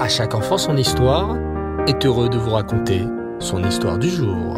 À 0.00 0.08
chaque 0.08 0.34
enfant 0.34 0.56
son 0.56 0.78
histoire 0.78 1.36
est 1.86 2.06
heureux 2.06 2.30
de 2.30 2.38
vous 2.38 2.52
raconter 2.52 3.02
son 3.38 3.62
histoire 3.62 3.98
du 3.98 4.08
jour. 4.08 4.56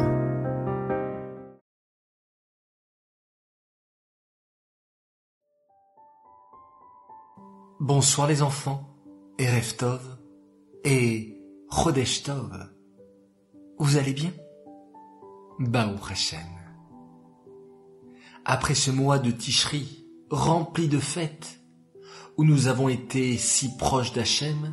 Bonsoir 7.81 8.29
les 8.29 8.41
enfants, 8.41 8.95
et 9.41 9.51
Reftov, 9.51 10.17
et 10.85 11.37
Chodesh 11.73 12.23
Tov. 12.23 12.71
Vous 13.81 13.97
allez 13.97 14.13
bien? 14.13 14.31
Baou 15.59 15.97
Hashem. 16.09 16.39
Après 18.45 18.77
ce 18.77 18.93
mois 18.93 19.19
de 19.19 19.33
Tishri, 19.33 20.07
rempli 20.31 20.87
de 20.87 21.01
fêtes, 21.01 21.59
où 22.37 22.45
nous 22.45 22.69
avons 22.69 22.89
été 22.89 23.37
si 23.37 23.77
proches 23.77 24.13
d'Hachem, 24.13 24.73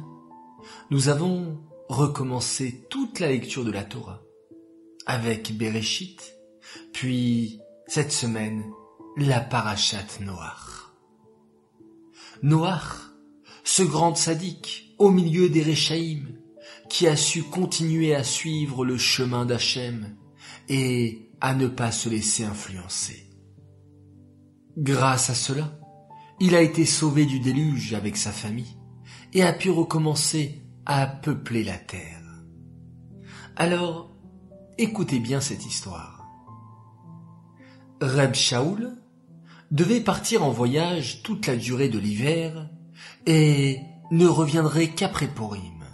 nous 0.91 1.07
avons 1.07 1.57
recommencé 1.87 2.85
toute 2.89 3.19
la 3.19 3.27
lecture 3.27 3.63
de 3.63 3.71
la 3.71 3.83
Torah, 3.83 4.23
avec 5.05 5.55
Bereshit, 5.55 6.35
puis 6.93 7.59
cette 7.87 8.11
semaine, 8.11 8.63
la 9.17 9.39
parachate 9.39 10.19
Noach. 10.21 10.93
Noach, 12.41 13.13
ce 13.63 13.83
grand 13.83 14.15
sadique 14.15 14.95
au 14.97 15.11
milieu 15.11 15.49
des 15.49 15.61
Réchaïm, 15.61 16.39
qui 16.89 17.07
a 17.07 17.15
su 17.15 17.43
continuer 17.43 18.15
à 18.15 18.23
suivre 18.23 18.83
le 18.83 18.97
chemin 18.97 19.45
d'Hachem 19.45 20.15
et 20.69 21.29
à 21.39 21.53
ne 21.53 21.67
pas 21.67 21.91
se 21.91 22.09
laisser 22.09 22.43
influencer. 22.43 23.29
Grâce 24.75 25.29
à 25.29 25.35
cela, 25.35 25.79
il 26.39 26.55
a 26.55 26.61
été 26.61 26.85
sauvé 26.85 27.25
du 27.25 27.39
déluge 27.39 27.93
avec 27.93 28.17
sa 28.17 28.31
famille 28.31 28.77
et 29.33 29.43
a 29.43 29.53
pu 29.53 29.69
recommencer 29.69 30.63
à 30.91 31.05
peupler 31.05 31.63
la 31.63 31.77
terre. 31.77 32.23
Alors, 33.55 34.09
écoutez 34.79 35.19
bien 35.19 35.39
cette 35.39 35.67
histoire. 35.67 36.25
Reb 38.01 38.33
Shaoul 38.33 38.97
devait 39.69 40.01
partir 40.01 40.43
en 40.43 40.49
voyage 40.49 41.21
toute 41.21 41.45
la 41.45 41.57
durée 41.57 41.89
de 41.89 41.99
l'hiver 41.99 42.71
et 43.27 43.81
ne 44.09 44.25
reviendrait 44.25 44.87
qu'après 44.87 45.27
Purim. 45.27 45.85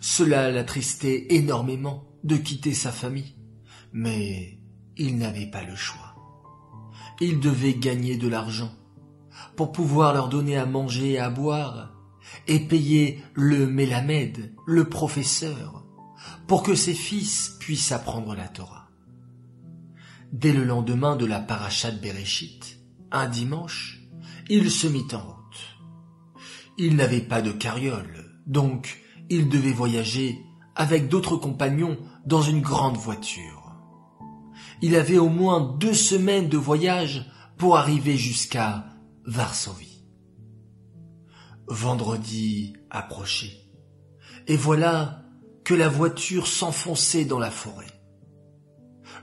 Cela 0.00 0.50
l'attristait 0.50 1.26
énormément 1.34 2.04
de 2.24 2.36
quitter 2.36 2.72
sa 2.72 2.92
famille, 2.92 3.36
mais 3.92 4.58
il 4.96 5.18
n'avait 5.18 5.50
pas 5.50 5.64
le 5.64 5.76
choix. 5.76 6.14
Il 7.20 7.40
devait 7.40 7.74
gagner 7.74 8.16
de 8.16 8.28
l'argent 8.28 8.72
pour 9.54 9.70
pouvoir 9.70 10.14
leur 10.14 10.30
donner 10.30 10.56
à 10.56 10.64
manger 10.64 11.10
et 11.10 11.18
à 11.18 11.28
boire, 11.28 11.95
et 12.46 12.60
payer 12.60 13.22
le 13.34 13.66
Mélamède, 13.66 14.54
le 14.66 14.88
professeur, 14.88 15.84
pour 16.46 16.62
que 16.62 16.74
ses 16.74 16.94
fils 16.94 17.56
puissent 17.60 17.92
apprendre 17.92 18.34
la 18.34 18.48
Torah. 18.48 18.88
Dès 20.32 20.52
le 20.52 20.64
lendemain 20.64 21.16
de 21.16 21.24
la 21.24 21.40
parachat 21.40 21.92
Bereshit, 21.92 22.78
un 23.12 23.28
dimanche, 23.28 24.00
il 24.48 24.70
se 24.70 24.86
mit 24.86 25.06
en 25.12 25.20
route. 25.20 25.78
Il 26.78 26.96
n'avait 26.96 27.20
pas 27.20 27.42
de 27.42 27.52
carriole, 27.52 28.40
donc 28.46 29.02
il 29.30 29.48
devait 29.48 29.72
voyager 29.72 30.38
avec 30.74 31.08
d'autres 31.08 31.36
compagnons 31.36 31.96
dans 32.26 32.42
une 32.42 32.60
grande 32.60 32.96
voiture. 32.96 33.72
Il 34.82 34.94
avait 34.94 35.18
au 35.18 35.28
moins 35.28 35.76
deux 35.78 35.94
semaines 35.94 36.48
de 36.48 36.58
voyage 36.58 37.30
pour 37.56 37.76
arriver 37.76 38.16
jusqu'à 38.16 38.84
Varsovie. 39.24 39.95
Vendredi 41.68 42.74
approchait, 42.90 43.56
et 44.46 44.56
voilà 44.56 45.24
que 45.64 45.74
la 45.74 45.88
voiture 45.88 46.46
s'enfonçait 46.46 47.24
dans 47.24 47.40
la 47.40 47.50
forêt. 47.50 47.90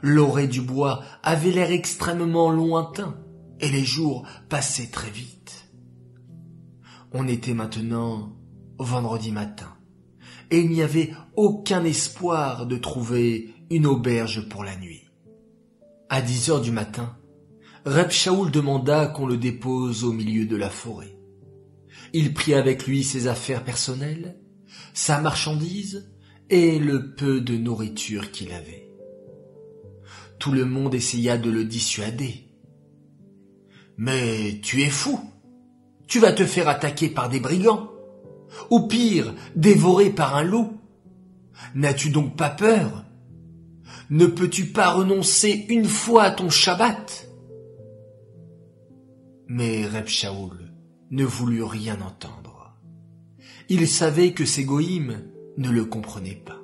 L'orée 0.01 0.47
du 0.47 0.59
bois 0.59 1.03
avait 1.23 1.51
l'air 1.51 1.71
extrêmement 1.71 2.51
lointain, 2.51 3.17
et 3.61 3.69
les 3.69 3.85
jours 3.85 4.27
passaient 4.49 4.91
très 4.91 5.09
vite. 5.09 5.71
On 7.13 7.29
était 7.29 7.53
maintenant 7.53 8.35
vendredi 8.77 9.31
matin, 9.31 9.77
et 10.51 10.59
il 10.59 10.69
n'y 10.69 10.81
avait 10.81 11.13
aucun 11.37 11.85
espoir 11.85 12.65
de 12.65 12.75
trouver 12.75 13.53
une 13.69 13.85
auberge 13.85 14.49
pour 14.49 14.65
la 14.65 14.75
nuit. 14.75 15.09
À 16.09 16.21
dix 16.21 16.49
heures 16.49 16.61
du 16.61 16.71
matin, 16.71 17.15
Reb 17.85 18.09
Shaoul 18.09 18.51
demanda 18.51 19.07
qu'on 19.07 19.27
le 19.27 19.37
dépose 19.37 20.03
au 20.03 20.11
milieu 20.11 20.45
de 20.45 20.57
la 20.57 20.69
forêt. 20.69 21.17
Il 22.13 22.33
prit 22.33 22.53
avec 22.53 22.85
lui 22.85 23.03
ses 23.03 23.27
affaires 23.27 23.63
personnelles, 23.63 24.37
sa 24.93 25.19
marchandise 25.19 26.11
et 26.49 26.77
le 26.77 27.15
peu 27.15 27.41
de 27.41 27.57
nourriture 27.57 28.31
qu'il 28.31 28.51
avait. 28.51 28.87
Tout 30.37 30.51
le 30.51 30.65
monde 30.65 30.93
essaya 30.93 31.37
de 31.37 31.49
le 31.49 31.65
dissuader. 31.65 32.49
Mais 33.97 34.59
tu 34.61 34.83
es 34.83 34.89
fou. 34.89 35.19
Tu 36.07 36.19
vas 36.19 36.33
te 36.33 36.45
faire 36.45 36.67
attaquer 36.67 37.09
par 37.09 37.29
des 37.29 37.39
brigands. 37.39 37.89
Ou 38.69 38.81
pire, 38.87 39.33
dévoré 39.55 40.11
par 40.11 40.35
un 40.35 40.43
loup. 40.43 40.77
N'as-tu 41.73 42.09
donc 42.09 42.35
pas 42.35 42.49
peur? 42.49 43.05
Ne 44.09 44.27
peux-tu 44.27 44.67
pas 44.67 44.91
renoncer 44.91 45.65
une 45.69 45.85
fois 45.85 46.23
à 46.23 46.31
ton 46.31 46.49
Shabbat? 46.49 47.29
Mais 49.47 49.87
Reb 49.87 50.07
ne 51.11 51.25
voulut 51.25 51.63
rien 51.63 52.01
entendre. 52.01 52.77
Il 53.69 53.87
savait 53.87 54.33
que 54.33 54.45
ses 54.45 54.65
goïmes 54.65 55.23
ne 55.57 55.69
le 55.69 55.85
comprenaient 55.85 56.41
pas. 56.45 56.59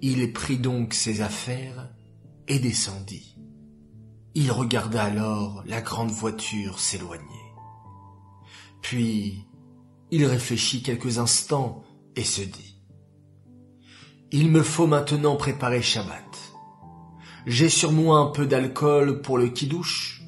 Il 0.00 0.32
prit 0.32 0.58
donc 0.58 0.94
ses 0.94 1.20
affaires 1.20 1.90
et 2.48 2.58
descendit. 2.58 3.36
Il 4.34 4.52
regarda 4.52 5.04
alors 5.04 5.64
la 5.66 5.80
grande 5.80 6.10
voiture 6.10 6.78
s'éloigner. 6.78 7.24
Puis 8.82 9.46
il 10.10 10.24
réfléchit 10.24 10.82
quelques 10.82 11.18
instants 11.18 11.82
et 12.14 12.24
se 12.24 12.42
dit 12.42 12.80
Il 14.30 14.50
me 14.50 14.62
faut 14.62 14.86
maintenant 14.86 15.36
préparer 15.36 15.82
Shabbat. 15.82 16.22
J'ai 17.46 17.68
sur 17.68 17.92
moi 17.92 18.18
un 18.18 18.26
peu 18.26 18.46
d'alcool 18.46 19.22
pour 19.22 19.38
le 19.38 19.48
kidouche, 19.48 20.22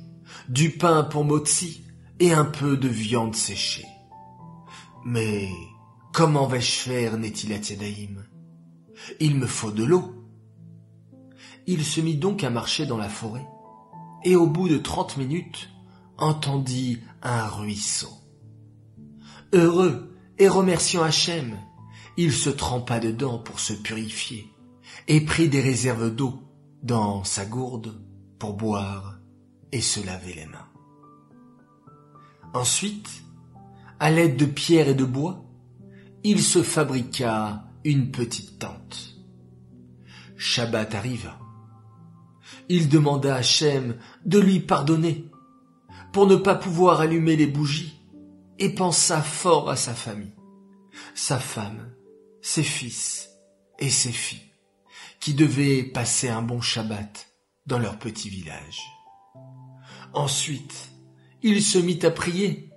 du 0.48 0.70
pain 0.70 1.04
pour 1.04 1.24
Motsi 1.24 1.87
et 2.20 2.32
un 2.32 2.44
peu 2.44 2.76
de 2.76 2.88
viande 2.88 3.34
séchée. 3.34 3.86
Mais 5.04 5.48
comment 6.12 6.46
vais-je 6.46 6.72
faire, 6.72 7.16
Netilat 7.18 7.70
Yadaïm 7.70 8.24
Il 9.20 9.36
me 9.36 9.46
faut 9.46 9.70
de 9.70 9.84
l'eau. 9.84 10.14
Il 11.66 11.84
se 11.84 12.00
mit 12.00 12.16
donc 12.16 12.44
à 12.44 12.50
marcher 12.50 12.86
dans 12.86 12.96
la 12.96 13.08
forêt, 13.08 13.46
et 14.24 14.36
au 14.36 14.46
bout 14.46 14.68
de 14.68 14.78
trente 14.78 15.16
minutes, 15.16 15.70
entendit 16.16 17.00
un 17.22 17.46
ruisseau. 17.46 18.12
Heureux 19.52 20.16
et 20.38 20.48
remerciant 20.48 21.02
Hachem, 21.02 21.58
il 22.16 22.32
se 22.32 22.50
trempa 22.50 23.00
dedans 23.00 23.38
pour 23.38 23.60
se 23.60 23.72
purifier, 23.72 24.46
et 25.06 25.20
prit 25.20 25.48
des 25.48 25.60
réserves 25.60 26.14
d'eau 26.14 26.42
dans 26.82 27.24
sa 27.24 27.44
gourde 27.44 28.00
pour 28.38 28.54
boire 28.54 29.18
et 29.72 29.80
se 29.80 30.04
laver 30.04 30.34
les 30.34 30.46
mains. 30.46 30.68
Ensuite, 32.54 33.22
à 34.00 34.10
l'aide 34.10 34.36
de 34.36 34.46
pierres 34.46 34.88
et 34.88 34.94
de 34.94 35.04
bois, 35.04 35.44
il 36.24 36.42
se 36.42 36.62
fabriqua 36.62 37.64
une 37.84 38.10
petite 38.10 38.58
tente. 38.58 39.16
Shabbat 40.36 40.94
arriva. 40.94 41.38
Il 42.68 42.88
demanda 42.88 43.34
à 43.34 43.38
Hachem 43.38 43.96
de 44.24 44.38
lui 44.38 44.60
pardonner 44.60 45.30
pour 46.12 46.26
ne 46.26 46.36
pas 46.36 46.54
pouvoir 46.54 47.00
allumer 47.00 47.36
les 47.36 47.46
bougies 47.46 47.94
et 48.58 48.74
pensa 48.74 49.22
fort 49.22 49.70
à 49.70 49.76
sa 49.76 49.94
famille, 49.94 50.34
sa 51.14 51.38
femme, 51.38 51.92
ses 52.42 52.62
fils 52.62 53.30
et 53.78 53.90
ses 53.90 54.12
filles, 54.12 54.52
qui 55.20 55.34
devaient 55.34 55.82
passer 55.82 56.28
un 56.28 56.42
bon 56.42 56.60
Shabbat 56.60 57.32
dans 57.66 57.78
leur 57.78 57.98
petit 57.98 58.28
village. 58.28 58.80
Ensuite, 60.12 60.90
il 61.42 61.62
se 61.62 61.78
mit 61.78 61.98
à 62.04 62.10
prier. 62.10 62.70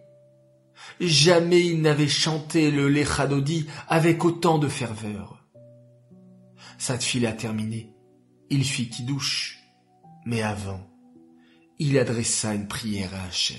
Jamais 0.99 1.65
il 1.65 1.81
n'avait 1.81 2.07
chanté 2.07 2.71
le 2.71 2.87
Lechadodi 2.89 3.67
avec 3.87 4.25
autant 4.25 4.57
de 4.57 4.67
ferveur. 4.67 5.45
Sa 6.77 6.97
fila 6.97 7.33
terminée, 7.33 7.93
il 8.49 8.63
fit 8.63 8.89
qui 8.89 9.03
douche, 9.03 9.59
mais 10.25 10.41
avant, 10.41 10.89
il 11.79 11.97
adressa 11.97 12.53
une 12.53 12.67
prière 12.67 13.13
à 13.13 13.27
Hachem. 13.27 13.57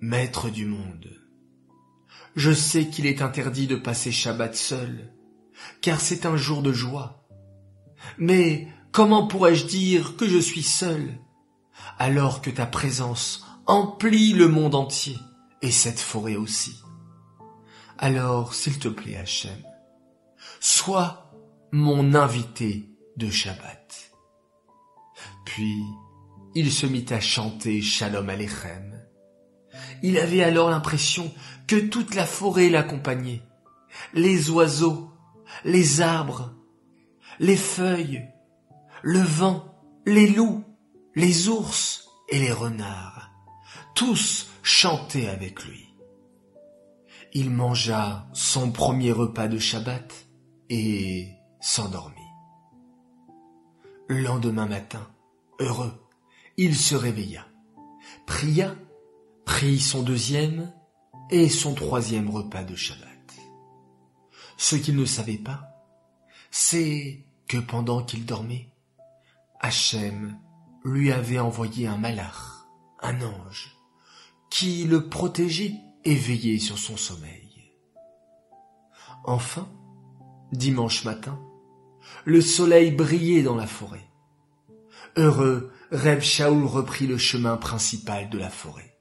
Maître 0.00 0.50
du 0.50 0.66
monde, 0.66 1.10
je 2.34 2.52
sais 2.52 2.88
qu'il 2.88 3.06
est 3.06 3.22
interdit 3.22 3.66
de 3.66 3.76
passer 3.76 4.10
Shabbat 4.10 4.54
seul, 4.54 5.12
car 5.80 6.00
c'est 6.00 6.26
un 6.26 6.36
jour 6.36 6.62
de 6.62 6.72
joie. 6.72 7.26
Mais 8.18 8.68
Comment 8.92 9.26
pourrais-je 9.26 9.64
dire 9.64 10.16
que 10.16 10.28
je 10.28 10.36
suis 10.36 10.62
seul? 10.62 11.18
Alors 11.98 12.42
que 12.42 12.50
ta 12.50 12.66
présence 12.66 13.46
emplit 13.66 14.32
le 14.32 14.48
monde 14.48 14.74
entier 14.74 15.18
et 15.62 15.70
cette 15.70 16.00
forêt 16.00 16.36
aussi 16.36 16.82
Alors, 17.98 18.54
s'il 18.54 18.78
te 18.78 18.88
plaît, 18.88 19.16
Hachem, 19.16 19.62
sois 20.60 21.30
mon 21.72 22.14
invité 22.14 22.90
de 23.16 23.30
Shabbat. 23.30 24.12
Puis, 25.44 25.82
il 26.54 26.72
se 26.72 26.86
mit 26.86 27.06
à 27.10 27.20
chanter 27.20 27.80
Shalom 27.80 28.28
Aleichem. 28.28 29.00
Il 30.02 30.18
avait 30.18 30.42
alors 30.42 30.70
l'impression 30.70 31.32
que 31.66 31.76
toute 31.76 32.14
la 32.14 32.26
forêt 32.26 32.68
l'accompagnait. 32.68 33.42
Les 34.14 34.50
oiseaux, 34.50 35.10
les 35.64 36.00
arbres, 36.00 36.54
les 37.38 37.56
feuilles, 37.56 38.26
le 39.02 39.20
vent, 39.20 39.74
les 40.06 40.28
loups, 40.28 40.64
les 41.14 41.48
ours 41.48 42.08
et 42.28 42.38
les 42.38 42.52
renards, 42.52 43.30
tous 43.94 44.48
chantaient 44.62 45.28
avec 45.28 45.64
lui. 45.64 45.88
Il 47.34 47.50
mangea 47.50 48.26
son 48.32 48.70
premier 48.70 49.12
repas 49.12 49.48
de 49.48 49.58
Shabbat 49.58 50.12
et 50.70 51.28
s'endormit. 51.60 52.16
Le 54.08 54.20
lendemain 54.22 54.66
matin, 54.66 55.06
heureux, 55.58 55.92
il 56.56 56.76
se 56.76 56.94
réveilla, 56.94 57.46
pria, 58.26 58.74
prit 59.44 59.80
son 59.80 60.02
deuxième 60.02 60.72
et 61.30 61.48
son 61.48 61.74
troisième 61.74 62.28
repas 62.28 62.64
de 62.64 62.74
Shabbat. 62.74 63.08
Ce 64.56 64.76
qu'il 64.76 64.96
ne 64.96 65.04
savait 65.04 65.38
pas, 65.38 65.68
c'est 66.50 67.24
que 67.48 67.58
pendant 67.58 68.02
qu'il 68.02 68.26
dormait, 68.26 68.68
Hachem 69.60 70.38
lui 70.84 71.12
avait 71.12 71.38
envoyé 71.38 71.86
un 71.86 71.96
malach, 71.96 72.66
un 73.00 73.20
ange, 73.22 73.76
qui 74.50 74.84
le 74.84 75.08
protégeait 75.08 75.74
et 76.04 76.14
veillait 76.14 76.58
sur 76.58 76.78
son 76.78 76.96
sommeil. 76.96 77.72
Enfin, 79.24 79.68
dimanche 80.52 81.04
matin, 81.04 81.40
le 82.24 82.40
soleil 82.40 82.90
brillait 82.90 83.42
dans 83.42 83.54
la 83.54 83.66
forêt. 83.66 84.08
Heureux, 85.16 85.72
Reb 85.90 86.20
Shaoul 86.20 86.64
reprit 86.64 87.06
le 87.06 87.18
chemin 87.18 87.56
principal 87.56 88.30
de 88.30 88.38
la 88.38 88.50
forêt. 88.50 88.98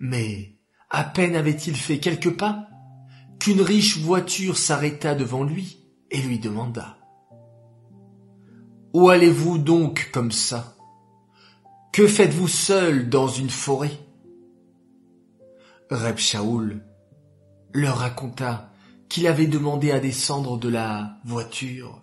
Mais 0.00 0.58
à 0.90 1.04
peine 1.04 1.36
avait-il 1.36 1.76
fait 1.76 1.98
quelques 2.00 2.36
pas 2.36 2.68
qu'une 3.38 3.60
riche 3.60 3.98
voiture 3.98 4.56
s'arrêta 4.56 5.14
devant 5.14 5.44
lui 5.44 5.84
et 6.10 6.20
lui 6.20 6.38
demanda 6.38 6.96
Où 8.94 9.08
allez-vous 9.08 9.58
donc 9.58 10.10
comme 10.12 10.32
ça? 10.32 10.76
Que 11.92 12.06
faites-vous 12.06 12.48
seul 12.48 13.08
dans 13.08 13.28
une 13.28 13.50
forêt? 13.50 13.98
Reb 15.90 16.18
Shaoul 16.18 16.84
leur 17.74 17.98
raconta 17.98 18.70
qu'il 19.08 19.26
avait 19.26 19.46
demandé 19.46 19.92
à 19.92 20.00
descendre 20.00 20.58
de 20.58 20.68
la 20.68 21.18
voiture 21.24 22.02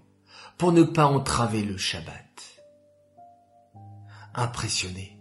pour 0.58 0.72
ne 0.72 0.84
pas 0.84 1.06
entraver 1.06 1.64
le 1.64 1.78
Shabbat. 1.78 2.64
Impressionné, 4.34 5.20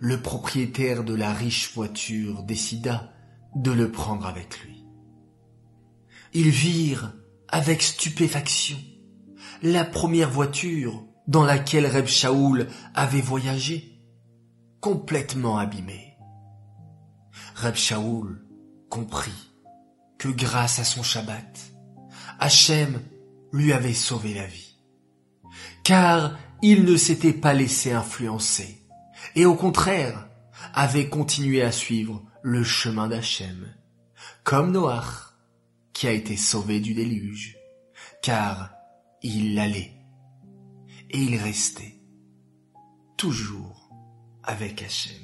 le 0.00 0.20
propriétaire 0.20 1.04
de 1.04 1.14
la 1.14 1.32
riche 1.32 1.74
voiture 1.74 2.42
décida 2.44 3.12
de 3.54 3.72
le 3.72 3.90
prendre 3.90 4.26
avec 4.26 4.58
lui. 4.60 4.86
Ils 6.32 6.50
virent 6.50 7.12
avec 7.48 7.82
stupéfaction 7.82 8.78
la 9.62 9.84
première 9.84 10.30
voiture 10.30 11.04
dans 11.26 11.44
laquelle 11.44 11.86
Reb 11.86 12.06
Shaoul 12.06 12.68
avait 12.94 13.20
voyagé, 13.20 14.00
complètement 14.80 15.58
abîmée. 15.58 16.16
Reb 17.54 17.74
Shaoul 17.74 18.44
comprit 18.88 19.52
que 20.18 20.28
grâce 20.28 20.78
à 20.78 20.84
son 20.84 21.02
Shabbat, 21.02 21.72
Hachem 22.38 23.02
lui 23.52 23.72
avait 23.72 23.94
sauvé 23.94 24.34
la 24.34 24.46
vie. 24.46 24.76
Car 25.84 26.38
il 26.62 26.84
ne 26.84 26.96
s'était 26.96 27.32
pas 27.32 27.54
laissé 27.54 27.92
influencer, 27.92 28.86
et 29.34 29.44
au 29.46 29.54
contraire, 29.54 30.28
avait 30.74 31.08
continué 31.08 31.62
à 31.62 31.72
suivre 31.72 32.22
le 32.42 32.62
chemin 32.64 33.08
d'Hachem, 33.08 33.66
comme 34.44 34.72
Noach, 34.72 35.34
qui 35.92 36.06
a 36.06 36.12
été 36.12 36.36
sauvé 36.36 36.80
du 36.80 36.94
déluge, 36.94 37.56
car 38.22 38.70
il 39.22 39.54
l'allait, 39.54 39.94
et 41.10 41.18
il 41.18 41.36
restait, 41.36 42.00
toujours 43.16 43.90
avec 44.42 44.82
Hachem. 44.82 45.16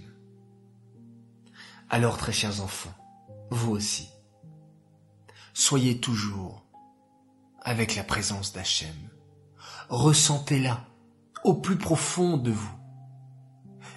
Alors, 1.90 2.16
très 2.16 2.32
chers 2.32 2.62
enfants, 2.62 2.94
vous 3.50 3.70
aussi, 3.72 4.08
soyez 5.52 6.00
toujours 6.00 6.66
avec 7.60 7.94
la 7.94 8.04
présence 8.04 8.52
d'Hachem. 8.52 8.94
Ressentez-la 9.88 10.84
au 11.44 11.54
plus 11.54 11.78
profond 11.78 12.36
de 12.36 12.50
vous. 12.50 12.76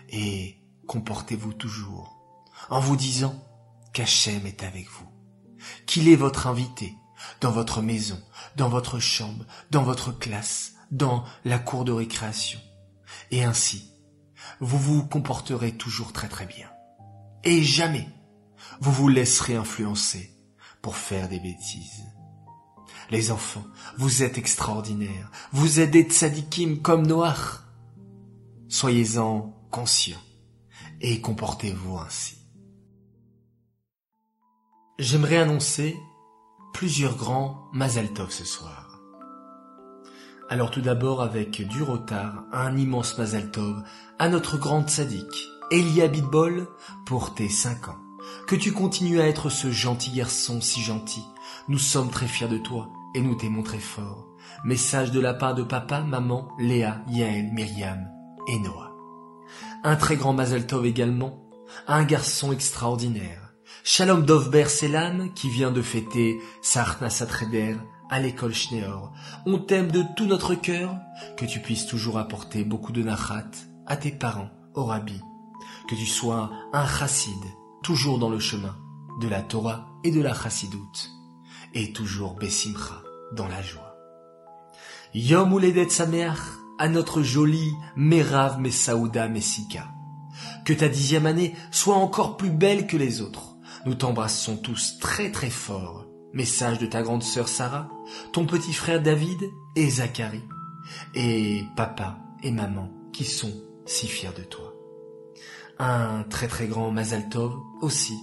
Et 0.10 0.58
comportez-vous 0.86 1.54
toujours 1.54 2.18
en 2.70 2.80
vous 2.80 2.96
disant 2.96 3.36
qu'Hachem 3.94 4.46
est 4.46 4.64
avec 4.64 4.90
vous, 4.90 5.08
qu'il 5.86 6.08
est 6.08 6.16
votre 6.16 6.48
invité 6.48 6.96
dans 7.42 7.52
votre 7.52 7.82
maison, 7.82 8.22
dans 8.56 8.70
votre 8.70 9.00
chambre, 9.00 9.46
dans 9.72 9.84
votre 9.84 10.12
classe, 10.12 10.74
dans 10.92 11.24
la 11.46 11.60
cour 11.60 11.86
de 11.86 11.92
récréation. 11.92 12.60
Et 13.32 13.44
ainsi, 13.44 13.92
vous 14.60 14.78
vous 14.78 15.06
comporterez 15.06 15.74
toujours 15.74 16.14
très 16.14 16.28
très 16.30 16.46
bien. 16.46 16.70
Et 17.44 17.64
jamais 17.64 18.08
vous 18.80 18.92
vous 18.92 19.08
laisserez 19.08 19.56
influencer 19.56 20.32
pour 20.82 20.96
faire 20.96 21.30
des 21.30 21.40
bêtises. 21.40 22.06
Les 23.10 23.32
enfants, 23.32 23.66
vous 23.98 24.24
êtes 24.24 24.38
extraordinaires. 24.38 25.32
Vous 25.52 25.80
êtes 25.80 25.92
des 25.92 26.08
comme 26.82 27.08
Noach. 27.08 27.62
Soyez-en 28.70 29.54
conscients 29.72 30.22
et 31.00 31.22
comportez-vous 31.22 31.98
ainsi. 31.98 32.38
J'aimerais 35.00 35.38
annoncer 35.38 35.96
plusieurs 36.78 37.16
grands 37.16 37.72
Mazal 37.74 38.14
Tov 38.14 38.30
ce 38.30 38.46
soir. 38.46 39.00
Alors 40.48 40.70
tout 40.70 40.82
d'abord 40.82 41.24
avec 41.24 41.68
du 41.68 41.82
retard, 41.82 42.44
un 42.54 42.78
immense 42.78 43.18
Mazal 43.18 43.50
Tov 43.50 43.82
à 44.20 44.30
notre 44.30 44.60
grande 44.60 44.88
tzaddik, 44.88 45.50
Elia 45.72 46.08
Bidbol, 46.08 46.68
pour 47.08 47.34
tes 47.34 47.50
cinq 47.50 47.88
ans. 47.88 47.98
Que 48.46 48.56
tu 48.56 48.74
continues 48.74 49.20
à 49.20 49.26
être 49.26 49.50
ce 49.50 49.72
gentil 49.72 50.12
garçon 50.12 50.62
si 50.62 50.82
gentil. 50.84 51.24
Nous 51.68 51.80
sommes 51.80 52.12
très 52.12 52.28
fiers 52.28 52.48
de 52.48 52.60
toi 52.60 52.90
et 53.16 53.22
nous 53.22 53.34
t'aimons 53.34 53.64
très 53.64 53.80
fort. 53.80 54.28
Message 54.64 55.10
de 55.10 55.20
la 55.20 55.34
part 55.34 55.56
de 55.56 55.64
papa, 55.64 56.02
maman, 56.02 56.48
Léa, 56.60 57.02
Yael, 57.08 57.52
Myriam 57.54 58.08
et 58.48 58.60
Noah. 58.60 58.94
Un 59.84 59.96
très 59.96 60.16
grand 60.16 60.34
Mazel 60.34 60.68
Tov 60.68 60.86
également, 60.86 61.44
un 61.88 62.04
garçon 62.04 62.52
extraordinaire. 62.52 63.47
Shalom 63.90 64.26
Dovber 64.26 64.66
Selam, 64.68 65.34
qui 65.34 65.50
vient 65.50 65.72
de 65.72 65.82
fêter 65.82 66.42
Sarna 66.62 67.10
Satreder 67.10 67.78
à 68.10 68.20
l'école 68.20 68.54
Schneor. 68.54 69.14
On 69.46 69.60
t'aime 69.60 69.92
de 69.92 70.04
tout 70.18 70.26
notre 70.26 70.56
cœur, 70.56 70.98
que 71.38 71.46
tu 71.46 71.62
puisses 71.62 71.86
toujours 71.86 72.18
apporter 72.18 72.66
beaucoup 72.66 72.92
de 72.92 73.02
nachat 73.02 73.50
à 73.86 73.96
tes 73.96 74.12
parents, 74.12 74.50
au 74.74 74.84
rabbi. 74.84 75.22
Que 75.90 75.96
tu 75.96 76.06
sois 76.06 76.52
un 76.74 76.86
chassid, 76.86 77.40
toujours 77.82 78.20
dans 78.20 78.30
le 78.30 78.40
chemin 78.40 78.76
de 79.22 79.30
la 79.30 79.42
Torah 79.42 79.88
et 80.04 80.12
de 80.12 80.22
la 80.22 80.34
chassidoute, 80.34 81.10
et 81.74 81.94
toujours 81.94 82.34
Bessimcha, 82.36 83.02
dans 83.32 83.48
la 83.48 83.62
joie. 83.62 83.96
Yom 85.14 85.54
Uledet 85.54 85.88
Sameach, 85.88 86.60
à 86.78 86.90
notre 86.90 87.22
jolie 87.22 87.72
Merav 87.96 88.60
Mesaouda 88.60 89.30
Messika. 89.30 89.88
Que 90.66 90.74
ta 90.74 90.90
dixième 90.90 91.26
année 91.26 91.56
soit 91.72 91.96
encore 91.96 92.36
plus 92.36 92.52
belle 92.52 92.86
que 92.86 92.98
les 92.98 93.22
autres. 93.22 93.57
Nous 93.86 93.96
t'embrassons 93.96 94.58
tous 94.58 94.98
très 95.00 95.32
très 95.32 95.50
fort. 95.50 96.06
Message 96.34 96.78
de 96.80 96.86
ta 96.86 97.02
grande 97.02 97.24
sœur 97.24 97.48
Sarah, 97.48 97.90
ton 98.34 98.46
petit 98.46 98.74
frère 98.74 99.02
David 99.02 99.50
et 99.76 99.90
Zacharie, 99.90 100.44
et 101.16 101.64
papa 101.76 102.20
et 102.44 102.52
maman 102.52 102.92
qui 103.14 103.26
sont 103.26 103.54
si 103.86 104.08
fiers 104.08 104.34
de 104.38 104.44
toi. 104.44 104.74
Un 105.80 106.24
très 106.24 106.48
très 106.48 106.68
grand 106.68 106.92
Mazal 106.92 107.30
Tov 107.30 107.56
aussi, 107.82 108.16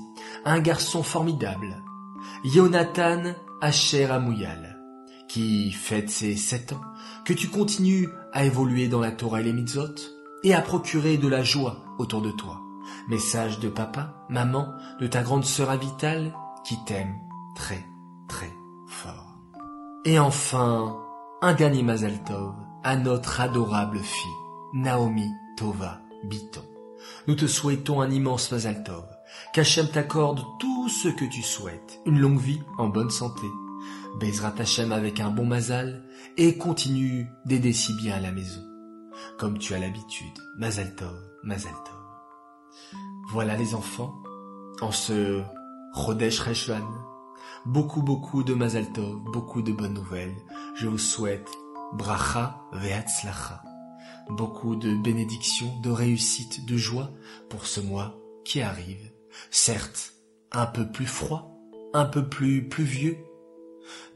un 0.45 0.61
garçon 0.61 1.03
formidable, 1.03 1.83
Jonathan 2.45 3.35
Asher 3.61 4.07
Amouyal, 4.07 4.79
qui 5.29 5.73
fête 5.73 6.11
ses 6.11 6.37
sept 6.37 6.73
ans, 6.73 6.81
que 7.25 7.33
tu 7.33 7.49
continues 7.49 8.09
à 8.33 8.45
évoluer 8.45 8.89
dans 8.89 9.01
la 9.01 9.13
Torah 9.13 9.41
et 9.41 9.45
les 9.45 9.53
mitzvot, 9.53 9.95
et 10.43 10.53
à 10.55 10.61
procurer 10.61 11.17
de 11.17 11.29
la 11.29 11.43
joie 11.43 11.85
autour 11.99 12.21
de 12.23 12.31
toi. 12.31 12.61
Message 13.09 13.61
de 13.61 13.69
papa, 13.69 14.27
maman, 14.29 14.69
de 15.01 15.07
ta 15.07 15.23
grande 15.23 15.45
sœur 15.45 15.71
Avital, 15.71 16.35
qui 16.65 16.77
t'aime 16.85 17.15
très, 17.55 17.85
très 18.29 18.53
fort. 18.89 19.39
Et 20.05 20.19
enfin, 20.19 20.99
un 21.43 21.55
dernier 21.55 21.83
Mazal 21.83 22.23
Tov 22.25 22.55
à 22.83 22.97
notre 22.97 23.41
adorable 23.41 23.99
fille, 23.99 24.31
Naomi 24.75 25.31
Tova 25.57 26.01
Biton. 26.25 26.65
Nous 27.27 27.35
te 27.35 27.47
souhaitons 27.47 28.01
un 28.01 28.11
immense 28.11 28.51
Mazal 28.53 28.83
Tov, 28.85 29.07
qu'Hachem 29.53 29.89
t'accorde 29.89 30.43
tout 30.59 30.89
ce 30.89 31.09
que 31.09 31.25
tu 31.25 31.43
souhaites, 31.43 32.01
une 32.07 32.19
longue 32.19 32.41
vie 32.41 32.61
en 32.79 32.89
bonne 32.89 33.11
santé, 33.11 33.47
Bezrat 34.21 34.55
Hachem 34.59 34.93
avec 34.93 35.21
un 35.21 35.31
bon 35.31 35.45
mazal, 35.45 36.05
et 36.37 36.57
continue 36.57 37.27
d'aider 37.47 37.73
si 37.73 37.95
bien 37.95 38.17
à 38.17 38.21
la 38.21 38.33
maison, 38.33 38.63
comme 39.39 39.59
tu 39.59 39.75
as 39.75 39.79
l'habitude, 39.79 40.39
Mazal 40.57 40.95
Tov. 40.95 42.04
Voilà 43.29 43.57
les 43.57 43.75
enfants, 43.75 44.23
en 44.81 44.91
ce 44.91 45.43
Chodesh 45.95 46.41
Reshvan, 46.41 46.87
beaucoup 47.67 48.03
beaucoup 48.03 48.43
de 48.43 48.55
Mazal 48.55 48.93
Tov, 48.93 49.23
beaucoup 49.33 49.63
de 49.63 49.73
bonnes 49.73 49.95
nouvelles, 49.95 50.37
je 50.75 50.89
vous 50.89 50.99
souhaite 50.99 51.49
Bracha 51.95 52.61
Ve'atzlacha, 52.73 53.63
beaucoup 54.31 54.77
de 54.77 54.95
bénédictions, 54.95 55.81
de 55.81 55.91
réussite, 55.91 56.67
de 56.67 56.77
joie 56.77 57.11
pour 57.49 57.67
ce 57.67 57.81
mois 57.81 58.17
qui 58.45 58.61
arrive, 58.61 59.11
certes 59.51 60.15
un 60.53 60.67
peu 60.67 60.91
plus 60.91 61.07
froid, 61.07 61.59
un 61.93 62.05
peu 62.05 62.29
plus 62.29 62.69
pluvieux, 62.69 63.19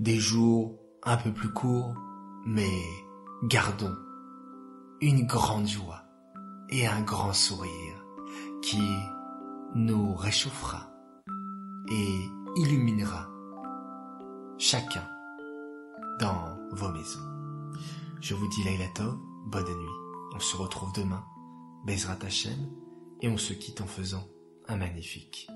des 0.00 0.17
jours 0.17 0.79
un 1.03 1.17
peu 1.17 1.33
plus 1.33 1.53
courts, 1.53 1.95
mais 2.45 2.83
gardons 3.45 3.97
une 5.00 5.27
grande 5.27 5.67
joie 5.67 6.03
et 6.71 6.87
un 6.87 7.03
grand 7.03 7.33
sourire 7.33 7.98
qui 8.62 8.83
nous 9.75 10.15
réchauffera 10.15 10.91
et 11.91 12.29
illuminera 12.57 13.29
chacun 14.59 15.07
dans 16.21 16.59
vos 16.73 16.88
maisons. 16.88 17.21
Je 18.21 18.35
vous 18.35 18.49
dis 18.49 18.65
Laila 18.65 18.87
bonne 19.47 19.65
nuit. 19.65 19.99
On 20.35 20.41
se 20.41 20.57
retrouve 20.57 20.93
demain, 20.93 21.25
Bezrat 21.87 22.19
Hashem, 22.23 22.71
et 23.23 23.29
on 23.29 23.38
se 23.38 23.53
quitte 23.53 23.81
en 23.81 23.87
faisant 23.87 24.27
un 24.67 24.77
magnifique 24.77 25.49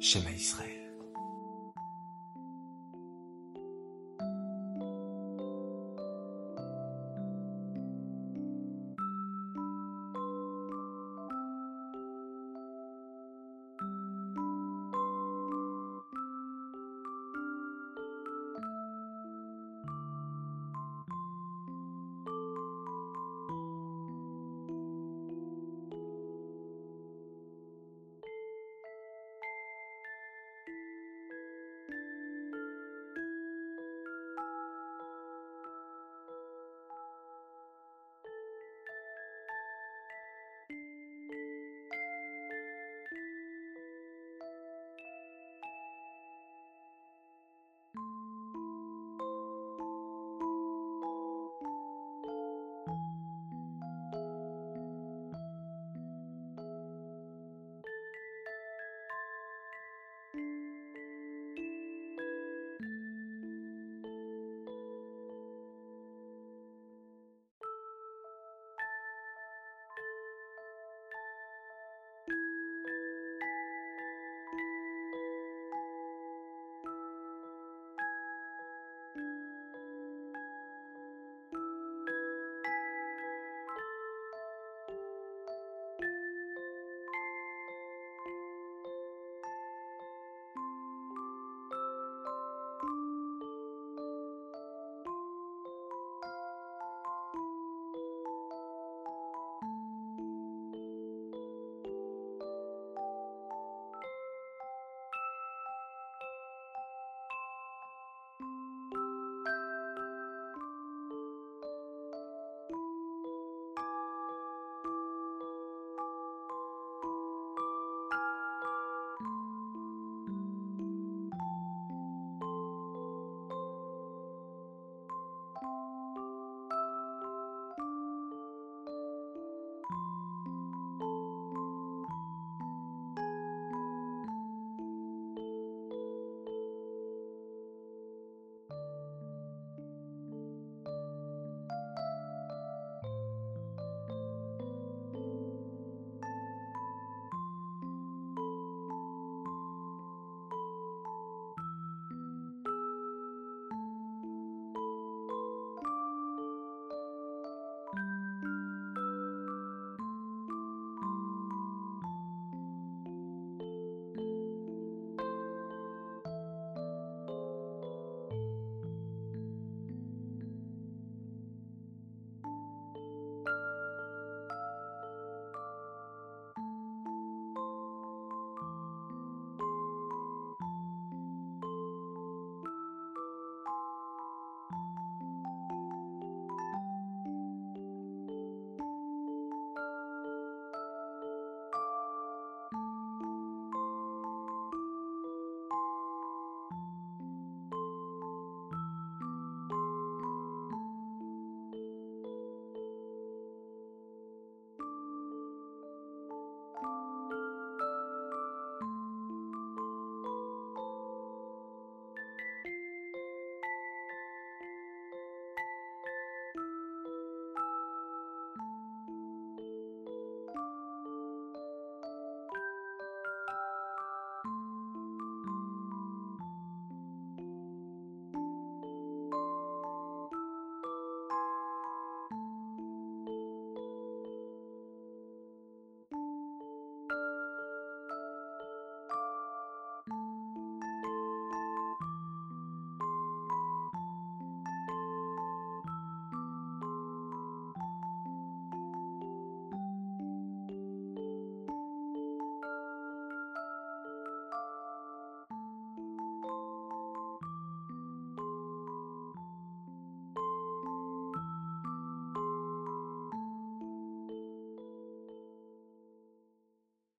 Shema 0.00 0.30
Israël. 0.30 0.79